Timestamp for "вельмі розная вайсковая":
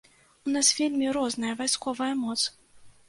0.79-2.09